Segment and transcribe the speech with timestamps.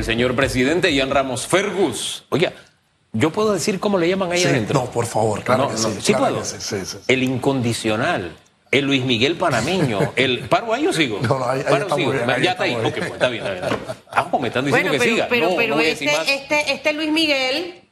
[0.00, 2.24] el señor presidente Ian Ramos Fergus.
[2.30, 2.52] Oiga,
[3.12, 4.80] ¿yo puedo decir cómo le llaman ahí Sí, adentro?
[4.80, 5.96] no, por favor, claro No, que no, sí.
[6.00, 6.38] ¿sí claro puedo?
[6.40, 6.98] que sí, sí, sí, sí.
[7.06, 8.32] El incondicional.
[8.72, 10.12] El Luis Miguel Panameño.
[10.16, 11.18] El ¿Paro ahí o sigo?
[11.20, 12.12] No, no, ahí- ahí Paro, estamos sigo.
[12.12, 12.70] bien, ahí ya está ahí.
[12.70, 13.08] estamos Ok, bien.
[13.08, 13.80] pues está bien, está bien.
[14.10, 15.26] Ah, pues me están diciendo Bueno, que pero, siga.
[15.28, 16.04] pero, no, pero este,
[16.34, 17.82] este, este Luis Miguel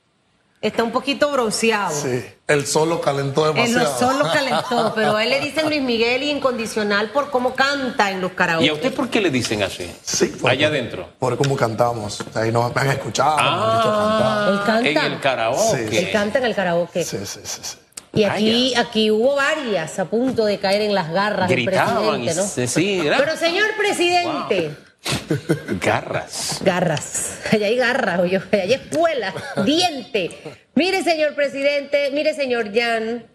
[0.60, 1.94] está un poquito bronceado.
[1.94, 3.84] Sí, el sol lo calentó En demasiado.
[3.84, 8.10] los sol lo calentó, pero a él le dicen Luis Miguel incondicional por cómo canta
[8.10, 8.66] en los karaoke.
[8.66, 9.90] ¿Y a usted por qué le dicen así?
[10.02, 11.08] Sí, por- Allá adentro.
[11.18, 12.18] Por cómo cantamos.
[12.34, 14.48] Ahí nos me han escuchado, me han dicho cantar.
[14.48, 15.06] Él canta.
[15.06, 15.88] En el karaoke.
[15.90, 17.04] Sí, Él canta en el karaoke.
[17.04, 17.76] Sí, sí, sí, sí.
[18.14, 22.24] Y aquí, aquí hubo varias a punto de caer en las garras Gritaban del y
[22.26, 22.48] presidente, ¿no?
[22.48, 24.74] se- sí, era- Pero señor presidente,
[25.80, 26.60] Garras.
[26.64, 29.32] garras, allá hay garras, oye, allá hay espuela,
[29.64, 30.30] diente.
[30.74, 33.26] Mire, señor presidente, mire, señor Jan,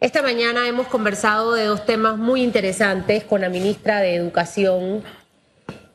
[0.00, 5.02] esta mañana hemos conversado de dos temas muy interesantes con la ministra de Educación.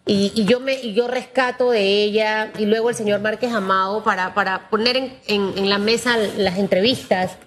[0.05, 4.34] Y, yo me y yo rescato de ella y luego el señor Márquez Amado para,
[4.34, 7.37] para poner en, en- en la mesa las entrevistas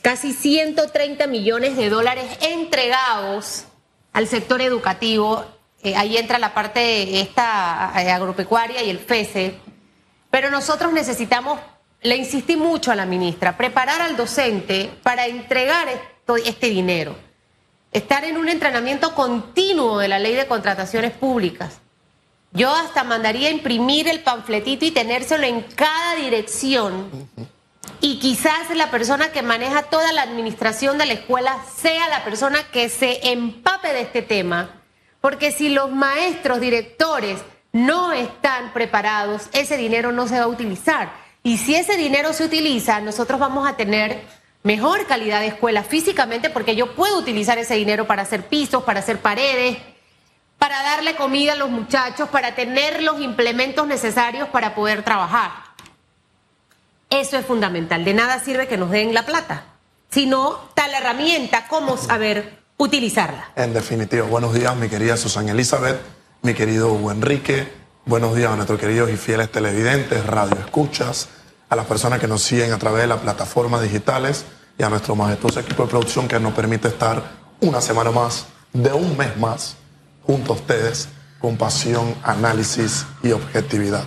[0.00, 3.64] casi 130 millones de dólares entregados
[4.14, 5.44] al sector educativo.
[5.84, 9.54] Eh, ahí entra la parte esta eh, agropecuaria y el FESE.
[10.30, 11.60] Pero nosotros necesitamos,
[12.00, 17.14] le insistí mucho a la ministra, preparar al docente para entregar esto- este dinero.
[17.92, 21.78] Estar en un entrenamiento continuo de la ley de contrataciones públicas.
[22.52, 27.28] Yo hasta mandaría imprimir el panfletito y tenérselo en cada dirección
[28.00, 32.58] y quizás la persona que maneja toda la administración de la escuela sea la persona
[32.72, 34.70] que se empape de este tema,
[35.24, 37.40] porque si los maestros, directores
[37.72, 41.14] no están preparados, ese dinero no se va a utilizar.
[41.42, 44.20] Y si ese dinero se utiliza, nosotros vamos a tener
[44.64, 49.00] mejor calidad de escuela físicamente, porque yo puedo utilizar ese dinero para hacer pisos, para
[49.00, 49.78] hacer paredes,
[50.58, 55.52] para darle comida a los muchachos, para tener los implementos necesarios para poder trabajar.
[57.08, 58.04] Eso es fundamental.
[58.04, 59.64] De nada sirve que nos den la plata,
[60.10, 63.52] sino tal herramienta, cómo saber utilizarla.
[63.56, 66.00] En definitiva, buenos días, mi querida Susana Elizabeth,
[66.42, 67.72] mi querido Hugo Enrique,
[68.04, 71.28] buenos días a nuestros queridos y fieles televidentes, radio escuchas,
[71.68, 74.44] a las personas que nos siguen a través de las plataformas digitales
[74.78, 77.22] y a nuestro majestuoso equipo de producción que nos permite estar
[77.60, 79.76] una semana más, de un mes más,
[80.26, 81.08] junto a ustedes,
[81.38, 84.04] con pasión, análisis y objetividad.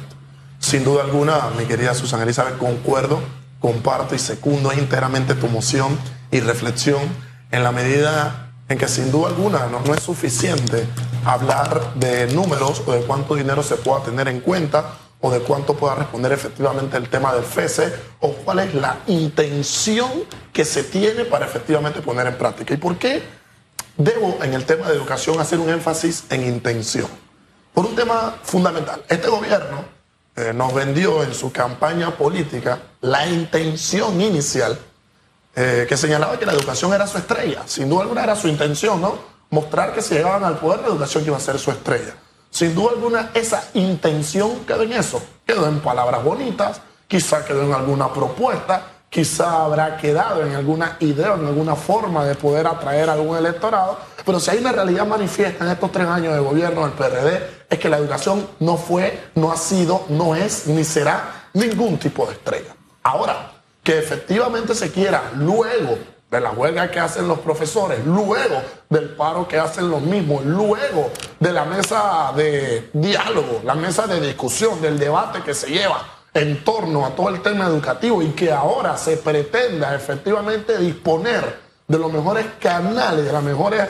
[0.59, 3.22] Sin duda alguna, mi querida Susana Elizabeth, concuerdo,
[3.59, 5.97] comparto y secundo íntegramente tu moción
[6.31, 7.01] y reflexión
[7.51, 10.88] en la medida en que sin duda alguna no, es suficiente
[11.25, 15.75] hablar de números o de cuánto dinero se pueda tener en cuenta o de cuánto
[15.75, 20.11] pueda responder efectivamente el tema del FESE o cuál es la intención
[20.53, 22.73] que se tiene para efectivamente poner en práctica.
[22.73, 23.23] ¿Y por qué
[23.95, 27.07] debo en el tema de educación hacer un énfasis en intención?
[27.73, 29.03] Por un tema fundamental.
[29.07, 29.85] Este gobierno
[30.35, 34.77] eh, nos vendió en su campaña política la intención inicial
[35.59, 37.63] eh, que señalaba que la educación era su estrella.
[37.66, 39.16] Sin duda alguna era su intención, ¿no?
[39.50, 42.13] Mostrar que si llegaban al poder la educación iba a ser su estrella.
[42.51, 45.19] Sin duda alguna esa intención quedó en eso.
[45.47, 51.34] Quedó en palabras bonitas, quizá quedó en alguna propuesta, quizá habrá quedado en alguna idea,
[51.34, 53.97] en alguna forma de poder atraer a algún electorado.
[54.24, 57.79] Pero si hay una realidad manifiesta en estos tres años de gobierno del PRD, es
[57.79, 62.34] que la educación no fue, no ha sido, no es, ni será ningún tipo de
[62.34, 62.75] estrella.
[63.01, 63.56] Ahora,
[63.87, 65.97] que efectivamente se quiera luego
[66.29, 71.09] de la huelga que hacen los profesores, luego del paro que hacen los mismos, luego
[71.39, 76.65] de la mesa de diálogo, la mesa de discusión, del debate que se lleva en
[76.65, 82.11] torno a todo el tema educativo y que ahora se pretenda efectivamente disponer de los
[82.11, 83.87] mejores canales, de las mejores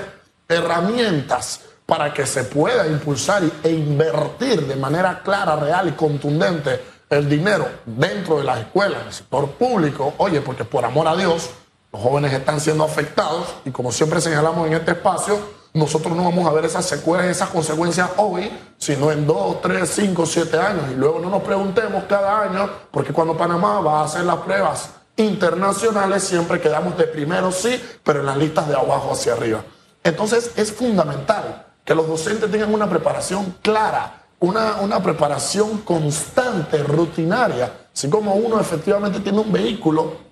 [0.47, 7.29] herramientas para que se pueda impulsar e invertir de manera clara, real y contundente el
[7.29, 11.49] dinero dentro de las escuelas, en el sector público, oye, porque por amor a Dios,
[11.91, 15.39] los jóvenes están siendo afectados y como siempre señalamos en este espacio,
[15.73, 20.25] nosotros no vamos a ver esas secuelas, esas consecuencias hoy, sino en dos, tres, cinco,
[20.25, 20.85] siete años.
[20.91, 24.89] Y luego no nos preguntemos cada año, porque cuando Panamá va a hacer las pruebas
[25.15, 29.63] internacionales, siempre quedamos de primero, sí, pero en las listas de abajo hacia arriba.
[30.03, 37.71] Entonces es fundamental que los docentes tengan una preparación clara, una, una preparación constante, rutinaria,
[37.93, 40.27] así como uno efectivamente tiene un vehículo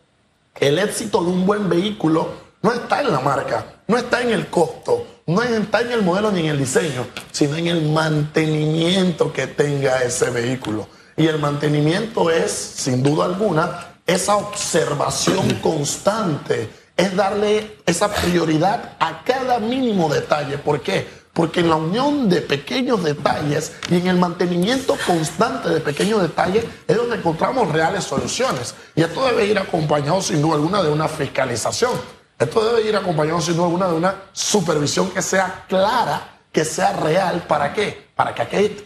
[0.59, 4.47] el éxito de un buen vehículo no está en la marca, no está en el
[4.47, 9.47] costo, no está en el modelo ni en el diseño, sino en el mantenimiento que
[9.47, 10.87] tenga ese vehículo.
[11.17, 19.23] Y el mantenimiento es, sin duda alguna, esa observación constante, es darle esa prioridad a
[19.23, 20.57] cada mínimo detalle.
[20.57, 21.05] ¿Por qué?
[21.35, 26.63] Porque en la unión de pequeños detalles y en el mantenimiento constante de pequeños detalles
[26.87, 28.73] es donde encontramos reales soluciones.
[28.95, 31.91] Y esto debe ir acompañado sin duda alguna de una fiscalización.
[32.39, 36.93] Esto debe ir acompañado sin duda alguna de una supervisión que sea clara, que sea
[36.93, 37.43] real.
[37.45, 38.07] ¿Para qué?
[38.15, 38.41] Para que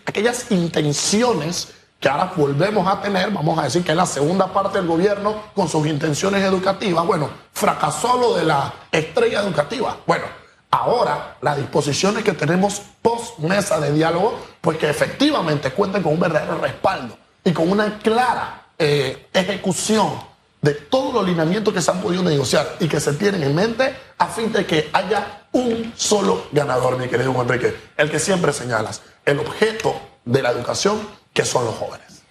[0.07, 1.67] aquellas intenciones
[1.99, 5.51] que ahora volvemos a tener, vamos a decir que es la segunda parte del gobierno
[5.53, 9.97] con sus intenciones educativas, bueno, fracasó lo de la estrella educativa.
[10.07, 10.38] Bueno,
[10.71, 16.19] ahora las disposiciones que tenemos post mesa de diálogo, pues que efectivamente cuenten con un
[16.19, 20.29] verdadero respaldo y con una clara eh, ejecución
[20.61, 23.95] de todos los lineamientos que se han podido negociar y que se tienen en mente
[24.17, 28.51] a fin de que haya un solo ganador, mi querido Juan Enrique, el que siempre
[28.51, 29.95] señalas, el objeto
[30.25, 30.99] de la educación
[31.33, 32.23] que son los jóvenes.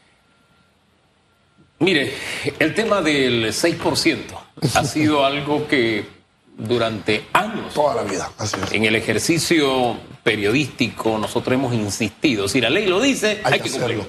[1.81, 2.13] Mire,
[2.59, 4.21] el tema del 6%
[4.75, 6.18] ha sido algo que
[6.59, 7.73] durante años.
[7.73, 8.31] Toda la vida,
[8.73, 12.49] En el ejercicio periodístico nosotros hemos insistido.
[12.49, 14.07] Si la ley lo dice, hay, que cumplirlo.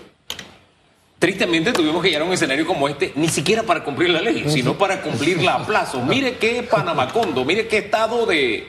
[1.19, 4.45] Tristemente tuvimos que llegar a un escenario como este, ni siquiera para cumplir la ley,
[4.47, 6.01] sino para cumplirla a plazo.
[6.05, 8.67] Mire qué Panamacondo, mire qué estado de,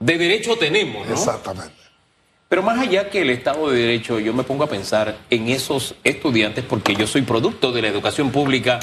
[0.00, 1.14] de derecho tenemos, ¿no?
[1.14, 1.74] Exactamente.
[2.48, 5.96] Pero más allá que el Estado de Derecho, yo me pongo a pensar en esos
[6.04, 8.78] estudiantes porque yo soy producto de la educación pública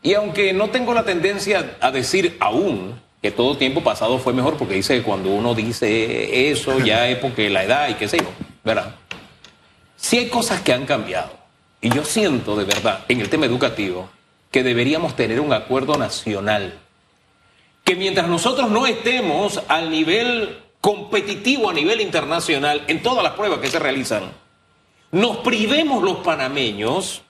[0.00, 4.56] y aunque no tengo la tendencia a decir aún que todo tiempo pasado fue mejor,
[4.56, 8.18] porque dice que cuando uno dice eso ya es porque la edad y qué sé
[8.18, 8.28] yo,
[8.64, 8.96] ¿verdad?
[9.96, 11.30] Sí hay cosas que han cambiado.
[11.80, 14.10] Y yo siento de verdad en el tema educativo
[14.50, 16.78] que deberíamos tener un acuerdo nacional.
[17.84, 23.60] Que mientras nosotros no estemos al nivel competitivo a nivel internacional en todas las pruebas
[23.60, 24.32] que se realizan,
[25.12, 27.22] nos privemos los panameños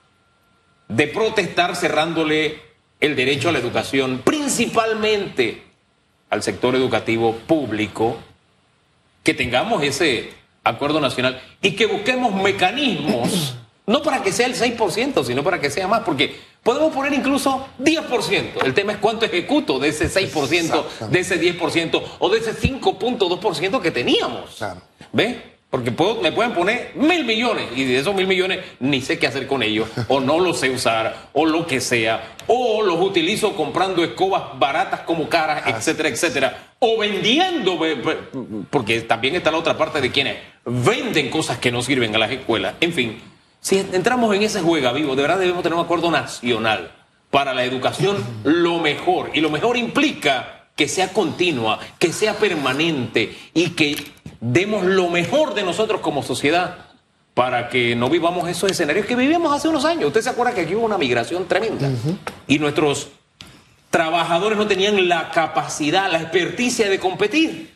[0.88, 2.60] de protestar cerrándole
[3.00, 5.71] el derecho a la educación, principalmente
[6.32, 8.17] al sector educativo público,
[9.23, 10.31] que tengamos ese
[10.64, 13.55] acuerdo nacional y que busquemos mecanismos,
[13.87, 17.69] no para que sea el 6%, sino para que sea más, porque podemos poner incluso
[17.79, 18.64] 10%.
[18.64, 23.81] El tema es cuánto ejecuto de ese 6%, de ese 10% o de ese 5.2%
[23.82, 24.58] que teníamos.
[25.12, 25.51] ¿Ve?
[25.72, 25.90] Porque
[26.20, 29.62] me pueden poner mil millones y de esos mil millones ni sé qué hacer con
[29.62, 34.58] ellos, o no los sé usar, o lo que sea, o los utilizo comprando escobas
[34.58, 37.80] baratas como caras, etcétera, etcétera, o vendiendo,
[38.69, 40.36] porque también está la otra parte de quienes
[40.66, 42.74] venden cosas que no sirven a las escuelas.
[42.82, 43.19] En fin,
[43.58, 46.92] si entramos en ese juego vivo, de verdad debemos tener un acuerdo nacional
[47.30, 53.34] para la educación lo mejor, y lo mejor implica que sea continua, que sea permanente
[53.54, 53.96] y que
[54.42, 56.76] demos lo mejor de nosotros como sociedad
[57.32, 60.08] para que no vivamos esos escenarios que vivíamos hace unos años.
[60.08, 61.88] Usted se acuerda que aquí hubo una migración tremenda
[62.46, 63.08] y nuestros
[63.88, 67.74] trabajadores no tenían la capacidad, la experticia de competir.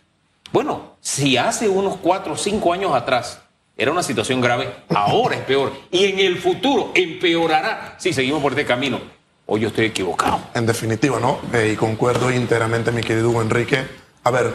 [0.52, 3.40] Bueno, si hace unos cuatro o cinco años atrás
[3.76, 8.52] era una situación grave, ahora es peor y en el futuro empeorará si seguimos por
[8.52, 9.00] este camino.
[9.48, 10.40] O yo estoy equivocado.
[10.54, 11.38] En definitiva, ¿no?
[11.52, 13.86] Eh, y concuerdo íntegramente, mi querido Hugo Enrique.
[14.24, 14.52] A ver,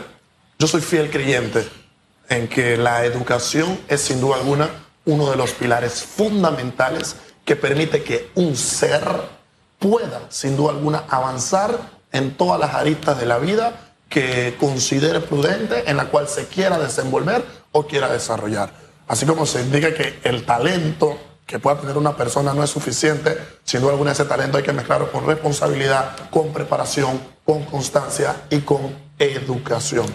[0.59, 1.65] yo soy fiel creyente
[2.31, 4.69] en que la educación es sin duda alguna
[5.05, 9.03] uno de los pilares fundamentales que permite que un ser
[9.77, 11.77] pueda sin duda alguna avanzar
[12.13, 16.79] en todas las aristas de la vida que considere prudente, en la cual se quiera
[16.79, 18.71] desenvolver o quiera desarrollar.
[19.07, 23.37] Así como se indica que el talento que pueda tener una persona no es suficiente,
[23.65, 28.59] sin duda alguna ese talento hay que mezclarlo con responsabilidad, con preparación, con constancia y
[28.59, 30.05] con educación.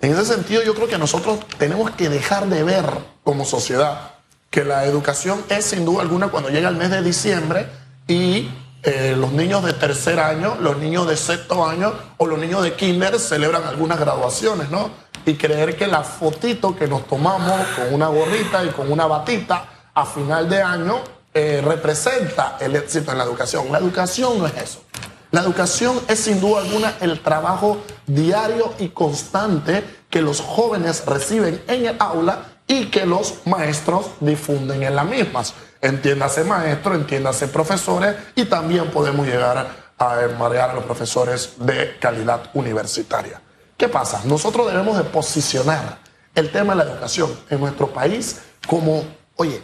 [0.00, 2.84] En ese sentido, yo creo que nosotros tenemos que dejar de ver
[3.24, 4.12] como sociedad
[4.50, 7.68] que la educación es sin duda alguna cuando llega el mes de diciembre
[8.06, 8.48] y
[8.84, 12.74] eh, los niños de tercer año, los niños de sexto año o los niños de
[12.74, 14.90] kinder celebran algunas graduaciones, ¿no?
[15.26, 19.90] Y creer que la fotito que nos tomamos con una gorrita y con una batita
[19.92, 21.00] a final de año
[21.34, 23.70] eh, representa el éxito en la educación.
[23.70, 24.82] La educación no es eso.
[25.30, 31.62] La educación es sin duda alguna el trabajo diario y constante que los jóvenes reciben
[31.68, 35.52] en el aula y que los maestros difunden en las mismas.
[35.82, 39.68] Entiéndase maestro, entiéndase profesores y también podemos llegar
[39.98, 43.42] a marear a los profesores de calidad universitaria.
[43.76, 44.22] ¿Qué pasa?
[44.24, 45.98] Nosotros debemos de posicionar
[46.34, 49.04] el tema de la educación en nuestro país como,
[49.36, 49.62] oye,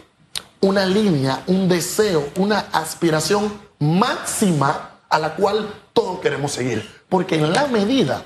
[0.61, 7.03] una línea, un deseo, una aspiración máxima a la cual todos queremos seguir.
[7.07, 8.23] Porque en la medida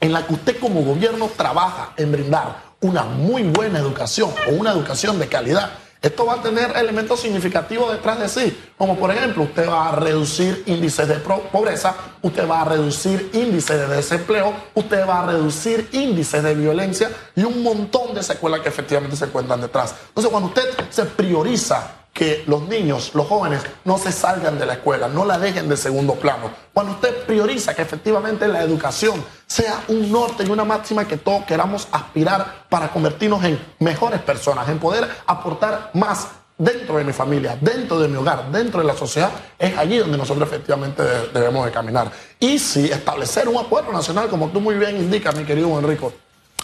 [0.00, 4.72] en la que usted como gobierno trabaja en brindar una muy buena educación o una
[4.72, 5.70] educación de calidad,
[6.00, 9.94] esto va a tener elementos significativos detrás de sí, como por ejemplo, usted va a
[9.94, 15.88] reducir índices de pobreza, usted va a reducir índices de desempleo, usted va a reducir
[15.92, 19.94] índices de violencia y un montón de secuelas que efectivamente se encuentran detrás.
[20.08, 24.74] Entonces, cuando usted se prioriza que los niños, los jóvenes, no se salgan de la
[24.74, 26.50] escuela, no la dejen de segundo plano.
[26.72, 31.44] Cuando usted prioriza que efectivamente la educación sea un norte y una máxima que todos
[31.44, 36.28] queramos aspirar para convertirnos en mejores personas, en poder aportar más
[36.58, 40.18] dentro de mi familia, dentro de mi hogar, dentro de la sociedad, es allí donde
[40.18, 41.02] nosotros efectivamente
[41.32, 42.10] debemos de caminar.
[42.38, 46.12] Y si establecer un acuerdo nacional, como tú muy bien indicas, mi querido Enrico,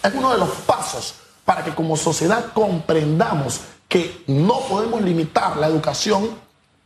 [0.01, 5.67] es uno de los pasos para que como sociedad comprendamos que no podemos limitar la
[5.67, 6.29] educación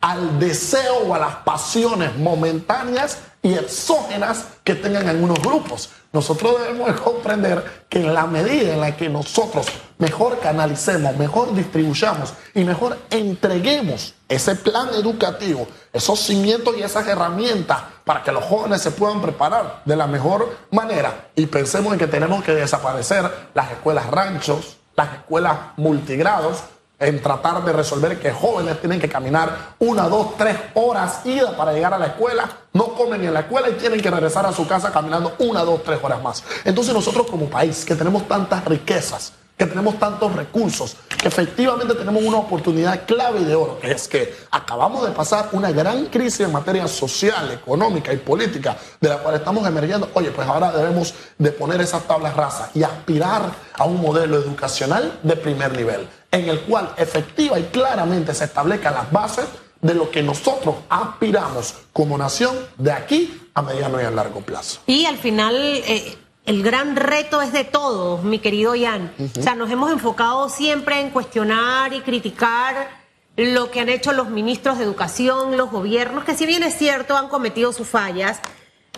[0.02, 5.90] al deseo o a las pasiones momentáneas y exógenas que tengan algunos grupos.
[6.14, 9.68] Nosotros debemos comprender que en la medida en la que nosotros
[9.98, 17.80] mejor canalicemos, mejor distribuyamos y mejor entreguemos ese plan educativo, esos cimientos y esas herramientas
[18.04, 22.08] para que los jóvenes se puedan preparar de la mejor manera y pensemos en que
[22.08, 26.64] tenemos que desaparecer las escuelas ranchos, las escuelas multigrados,
[27.00, 31.74] en tratar de resolver que jóvenes tienen que caminar una, dos, tres horas ida para
[31.74, 34.68] llegar a la escuela, no comen en la escuela y tienen que regresar a su
[34.68, 36.44] casa caminando una, dos, tres horas más.
[36.64, 42.24] Entonces nosotros como país, que tenemos tantas riquezas, que tenemos tantos recursos, que efectivamente tenemos
[42.24, 46.52] una oportunidad clave de oro, que es que acabamos de pasar una gran crisis en
[46.52, 50.10] materia social, económica y política, de la cual estamos emergiendo.
[50.16, 55.20] Oye, pues ahora debemos de poner esas tablas rasas y aspirar a un modelo educacional
[55.22, 59.46] de primer nivel, en el cual efectiva y claramente se establezcan las bases
[59.82, 64.82] de lo que nosotros aspiramos como nación de aquí a mediano y a largo plazo.
[64.88, 65.56] Y al final...
[65.56, 69.13] Eh, el gran reto es de todos, mi querido Jan.
[69.18, 72.90] O sea, nos hemos enfocado siempre en cuestionar y criticar
[73.38, 77.16] lo que han hecho los ministros de educación, los gobiernos, que si bien es cierto
[77.16, 78.42] han cometido sus fallas,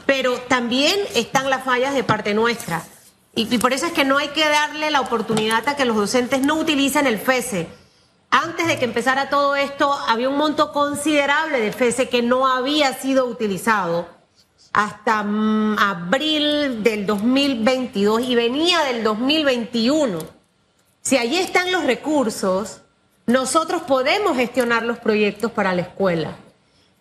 [0.08, 2.84] pero también están las fallas de parte nuestra.
[3.38, 6.42] Y, por eso es que no hay que darle la oportunidad a que los docentes
[6.42, 7.68] no utilicen el FESE.
[8.32, 12.94] Antes de que empezara todo esto, había un monto considerable de FESE que no había
[12.94, 14.08] sido utilizado
[14.72, 20.20] hasta mm, abril del 2022 y venía del 2021.
[21.02, 22.82] Si allí están los recursos,
[23.26, 26.38] nosotros podemos gestionar los proyectos para la escuela.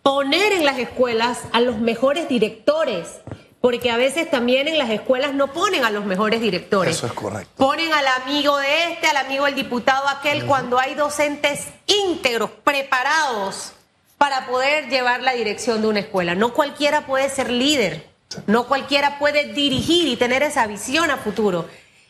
[0.02, 3.20] Poner en las escuelas a los mejores directores,
[3.64, 6.98] porque a veces también en las escuelas no ponen a los mejores directores.
[6.98, 7.50] Eso es correcto.
[7.56, 13.72] Ponen al amigo de este, al amigo del diputado aquel, cuando hay docentes íntegros, preparados
[14.18, 16.34] para poder llevar la dirección de una escuela.
[16.34, 18.06] No cualquiera puede ser líder,
[18.46, 21.66] no cualquiera puede dirigir y tener esa visión a futuro.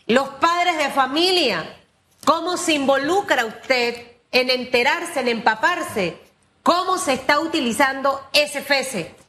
[0.08, 1.76] Los padres de familia,
[2.24, 3.94] ¿cómo se involucra usted
[4.32, 6.16] en enterarse, en empaparse?
[6.64, 9.23] ¿Cómo se está utilizando ese FESE?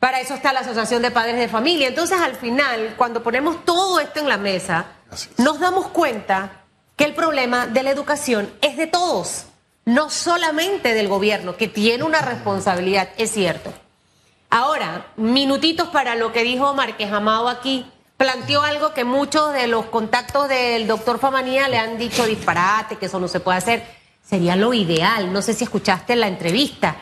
[0.00, 1.86] Para eso está la Asociación de Padres de Familia.
[1.86, 4.86] Entonces, al final, cuando ponemos todo esto en la mesa,
[5.36, 6.64] nos damos cuenta
[6.96, 9.44] que el problema de la educación es de todos
[9.84, 13.72] no solamente del gobierno, que tiene una responsabilidad, es cierto.
[14.48, 17.86] Ahora, minutitos para lo que dijo Márquez Amado aquí.
[18.16, 23.06] Planteó algo que muchos de los contactos del doctor Famanía le han dicho disparate, que
[23.06, 23.99] eso no se puede hacer.
[24.30, 25.32] Sería lo ideal.
[25.32, 26.94] No sé si escuchaste la entrevista.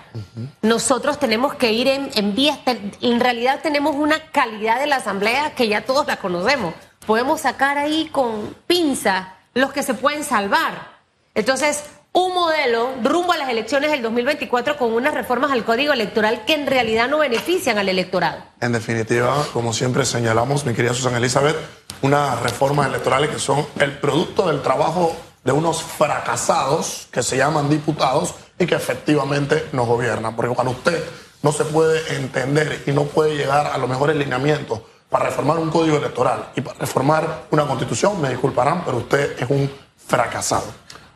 [0.63, 2.59] Nosotros tenemos que ir en, en vías.
[3.03, 6.73] En realidad tenemos una calidad de la asamblea que ya todos la conocemos.
[7.07, 10.97] Podemos sacar ahí con pinza los que se pueden salvar.
[11.35, 16.47] Entonces, un modelo rumbo a las elecciones del 2024 con unas reformas al código electoral
[16.47, 18.43] que en realidad no benefician al electorado.
[18.63, 21.57] En definitiva, como siempre señalamos, mi querida Susana Elizabeth,
[22.01, 25.15] unas reformas electorales que son el producto del trabajo
[25.49, 30.37] de unos fracasados que se llaman diputados y que efectivamente nos gobiernan.
[30.37, 31.02] Porque cuando usted
[31.40, 35.71] no se puede entender y no puede llegar a los mejores lineamientos para reformar un
[35.71, 40.67] código electoral y para reformar una constitución, me disculparán, pero usted es un fracasado.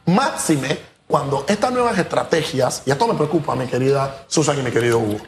[0.07, 4.99] Máxime cuando estas nuevas estrategias, y esto me preocupa, mi querida Susan y mi querido
[4.99, 5.19] Hugo,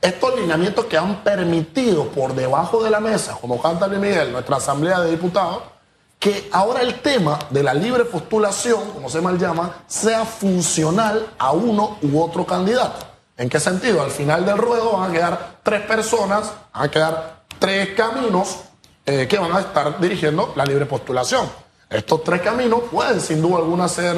[0.00, 4.58] estos lineamientos que han permitido por debajo de la mesa, como canta Luis Miguel, nuestra
[4.58, 5.79] Asamblea de Diputados,
[6.20, 11.52] que ahora el tema de la libre postulación, como se mal llama, sea funcional a
[11.52, 13.06] uno u otro candidato.
[13.38, 14.02] ¿En qué sentido?
[14.02, 18.58] Al final del ruedo van a quedar tres personas, van a quedar tres caminos
[19.06, 21.48] eh, que van a estar dirigiendo la libre postulación.
[21.88, 24.16] Estos tres caminos pueden sin duda alguna ser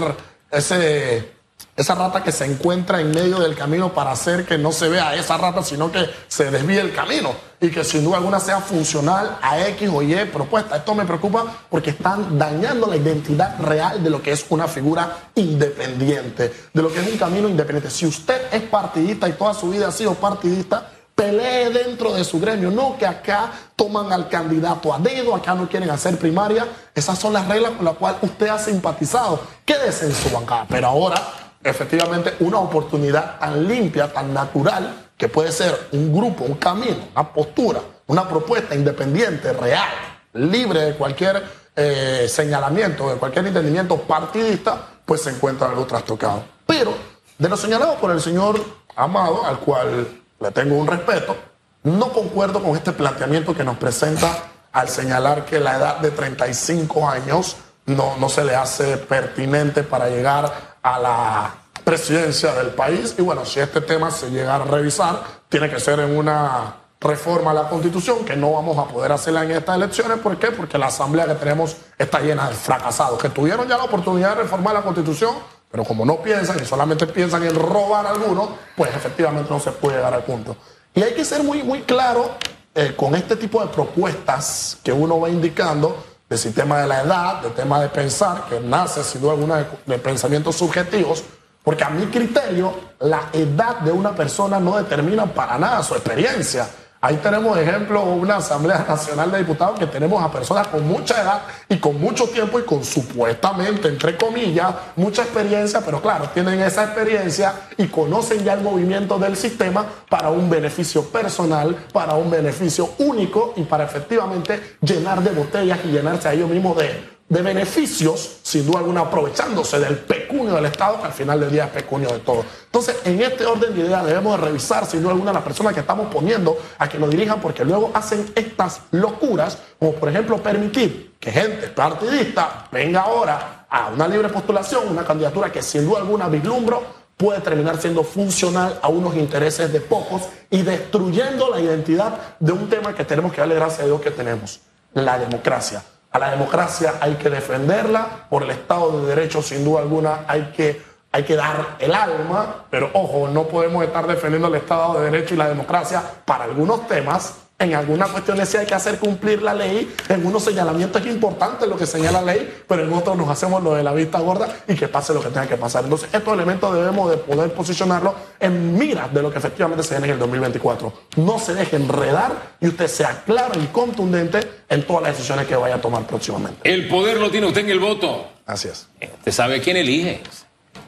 [0.51, 1.33] ese,
[1.77, 5.15] esa rata que se encuentra en medio del camino para hacer que no se vea
[5.15, 9.39] esa rata, sino que se desvíe el camino y que sin duda alguna sea funcional
[9.41, 10.77] a X o Y propuesta.
[10.77, 15.31] Esto me preocupa porque están dañando la identidad real de lo que es una figura
[15.35, 17.91] independiente, de lo que es un camino independiente.
[17.91, 22.41] Si usted es partidista y toda su vida ha sido partidista, pelee dentro de su
[22.41, 26.67] gremio, no que acá toman al candidato a dedo, acá no quieren hacer primaria.
[26.95, 29.41] Esas son las reglas con las cuales usted ha simpatizado.
[29.65, 30.67] Quédese en su bancada.
[30.69, 31.15] Pero ahora
[31.63, 37.33] efectivamente una oportunidad tan limpia, tan natural, que puede ser un grupo, un camino, una
[37.33, 39.89] postura, una propuesta independiente, real,
[40.35, 41.43] libre de cualquier
[41.77, 46.45] eh, señalamiento, de cualquier entendimiento partidista, pues se encuentra algo trastocado.
[46.67, 46.93] Pero
[47.39, 48.61] de lo señalado por el señor
[48.95, 50.07] Amado, al cual
[50.41, 51.37] le tengo un respeto,
[51.85, 54.29] no concuerdo con este planteamiento que nos presenta
[54.73, 60.09] al señalar que la edad de 35 años no, no se le hace pertinente para
[60.09, 63.15] llegar a la presidencia del país.
[63.19, 67.51] Y bueno, si este tema se llega a revisar, tiene que ser en una reforma
[67.51, 70.19] a la constitución que no vamos a poder hacerla en estas elecciones.
[70.19, 70.53] ¿Por qué?
[70.53, 74.43] Porque la asamblea que tenemos está llena de fracasados, que tuvieron ya la oportunidad de
[74.43, 75.35] reformar la constitución,
[75.71, 79.73] pero como no piensan y solamente piensan en robar a algunos, pues efectivamente no se
[79.73, 80.57] puede llegar al punto.
[80.95, 82.31] Y hay que ser muy, muy claro
[82.75, 85.97] eh, con este tipo de propuestas que uno va indicando
[86.33, 89.99] del sistema de la edad, del tema de pensar, que nace sin duda alguna de,
[89.99, 91.23] pensamientos subjetivos,
[91.63, 96.67] porque a mi criterio la edad de una persona no determina para nada su experiencia.
[97.05, 101.43] Ahí tenemos ejemplo una Asamblea Nacional de Diputados que tenemos a personas con mucha edad
[101.69, 106.85] y con mucho tiempo y con supuestamente, entre comillas, mucha experiencia, pero claro, tienen esa
[106.85, 112.91] experiencia y conocen ya el movimiento del sistema para un beneficio personal, para un beneficio
[112.99, 117.03] único y para efectivamente llenar de botellas y llenarse a ellos mismos de,
[117.33, 121.65] de beneficios, sin duda alguna aprovechándose del pecunio del Estado, que al final del día
[121.65, 122.45] es pecunio de todo.
[122.67, 125.81] Entonces, en este orden de ideas debemos de revisar, sin duda alguna, las personas que
[125.81, 131.15] estamos poniendo a que nos dirijan, porque luego hacen estas locuras, como por ejemplo permitir
[131.19, 136.29] que gente partidista venga ahora a una libre postulación, una candidatura que sin duda alguna
[136.29, 136.83] vislumbro
[137.17, 142.69] puede terminar siendo funcional a unos intereses de pocos y destruyendo la identidad de un
[142.69, 144.61] tema que tenemos que darle gracias a Dios que tenemos,
[144.93, 145.83] la democracia.
[146.13, 150.53] A la democracia hay que defenderla, por el Estado de Derecho sin duda alguna hay
[150.55, 155.11] que, hay que dar el alma, pero ojo, no podemos estar defendiendo el Estado de
[155.11, 159.43] Derecho y la democracia para algunos temas en algunas cuestiones sí hay que hacer cumplir
[159.43, 163.17] la ley, en unos señalamientos es importante lo que señala la ley, pero en otros
[163.17, 165.85] nos hacemos lo de la vista gorda y que pase lo que tenga que pasar.
[165.85, 170.09] Entonces, estos elementos debemos de poder posicionarlos en miras de lo que efectivamente se viene
[170.09, 170.93] en el 2024.
[171.17, 175.57] No se deje enredar y usted sea claro y contundente en todas las decisiones que
[175.57, 176.59] vaya a tomar próximamente.
[176.65, 178.27] El poder lo tiene usted en el voto.
[178.47, 178.89] Así es.
[179.01, 180.21] Usted sabe quién elige.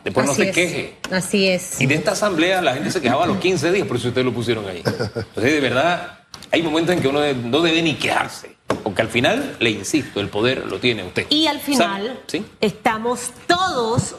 [0.04, 0.96] Después no se queje.
[1.10, 1.80] Así es.
[1.80, 4.26] Y de esta asamblea la gente se quejaba a los 15 días, por eso ustedes
[4.26, 4.82] lo pusieron ahí.
[4.84, 8.56] Entonces, de verdad, hay momentos en que uno no debe ni quejarse.
[8.82, 11.26] Porque al final, le insisto, el poder lo tiene usted.
[11.30, 12.20] Y al final,
[12.60, 14.16] estamos todos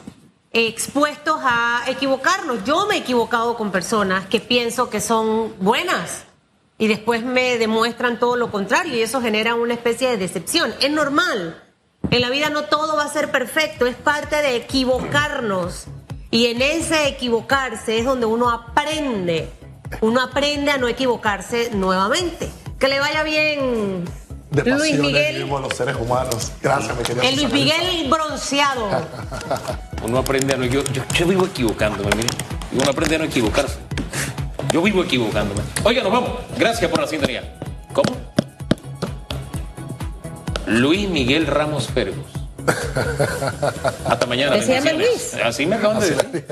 [0.52, 2.64] expuestos a equivocarnos.
[2.64, 6.24] Yo me he equivocado con personas que pienso que son buenas
[6.78, 10.74] y después me demuestran todo lo contrario y eso genera una especie de decepción.
[10.80, 11.62] Es normal.
[12.10, 15.86] En la vida no todo va a ser perfecto, es parte de equivocarnos.
[16.30, 19.48] Y en ese equivocarse es donde uno aprende
[20.00, 22.50] uno aprende a no equivocarse nuevamente.
[22.78, 24.04] Que le vaya bien.
[24.50, 25.48] De Luis Miguel.
[25.48, 26.52] los seres humanos.
[26.62, 27.22] Gracias, mi querido.
[27.22, 28.88] El Luis Miguel bronceado.
[30.02, 31.02] Uno aprende a no equivocarse.
[31.14, 32.28] Yo, vivo equivocándome, mire.
[32.72, 33.78] Uno aprende a no equivocarse.
[34.72, 35.62] Yo vivo equivocándome.
[35.84, 36.30] Oiga, nos vamos.
[36.58, 37.58] Gracias por la sintonía.
[37.92, 38.16] ¿Cómo?
[40.66, 42.26] Luis Miguel Ramos Fergus.
[44.04, 44.60] Hasta mañana.
[44.62, 45.34] ¿Se llama Luis?
[45.42, 46.44] Así me acaban de decir.